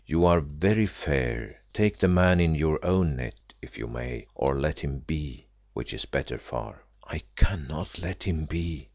[0.03, 4.57] You are very fair; take the man in your own net, if you may, or
[4.59, 8.89] let him be, which is better far." "I cannot let him be.